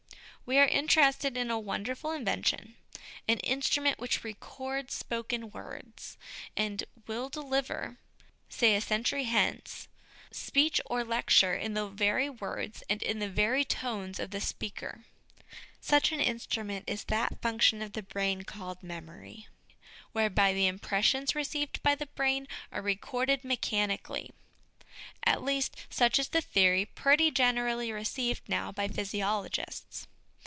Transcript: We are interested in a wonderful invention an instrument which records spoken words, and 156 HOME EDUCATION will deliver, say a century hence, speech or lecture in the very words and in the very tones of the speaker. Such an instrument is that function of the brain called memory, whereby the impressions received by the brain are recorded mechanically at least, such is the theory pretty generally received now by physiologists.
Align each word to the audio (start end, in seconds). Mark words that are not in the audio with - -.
We 0.43 0.57
are 0.57 0.67
interested 0.67 1.37
in 1.37 1.49
a 1.49 1.57
wonderful 1.57 2.11
invention 2.11 2.75
an 3.25 3.37
instrument 3.39 3.99
which 3.99 4.25
records 4.25 4.93
spoken 4.93 5.49
words, 5.51 6.17
and 6.57 6.83
156 7.05 7.35
HOME 7.35 7.53
EDUCATION 7.53 7.85
will 7.87 7.91
deliver, 7.93 7.99
say 8.49 8.75
a 8.75 8.81
century 8.81 9.23
hence, 9.23 9.87
speech 10.29 10.81
or 10.87 11.05
lecture 11.05 11.53
in 11.55 11.73
the 11.73 11.87
very 11.87 12.29
words 12.29 12.83
and 12.89 13.01
in 13.01 13.19
the 13.19 13.29
very 13.29 13.63
tones 13.63 14.19
of 14.19 14.31
the 14.31 14.41
speaker. 14.41 15.05
Such 15.79 16.11
an 16.11 16.19
instrument 16.19 16.83
is 16.85 17.05
that 17.05 17.41
function 17.41 17.81
of 17.81 17.93
the 17.93 18.03
brain 18.03 18.41
called 18.43 18.83
memory, 18.83 19.47
whereby 20.11 20.53
the 20.53 20.67
impressions 20.67 21.33
received 21.33 21.81
by 21.81 21.95
the 21.95 22.07
brain 22.07 22.45
are 22.73 22.81
recorded 22.81 23.45
mechanically 23.45 24.31
at 25.23 25.41
least, 25.43 25.77
such 25.89 26.19
is 26.19 26.27
the 26.27 26.41
theory 26.41 26.83
pretty 26.85 27.31
generally 27.31 27.93
received 27.93 28.49
now 28.49 28.69
by 28.69 28.89
physiologists. 28.89 30.07